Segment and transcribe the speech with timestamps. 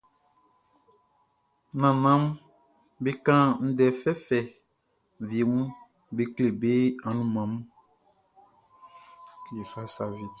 [1.79, 2.23] Nannanʼm
[3.03, 4.39] be kan ndɛ fɛfɛ
[5.27, 5.67] wie mun
[6.15, 6.71] be kle be
[7.07, 7.61] anunman mun.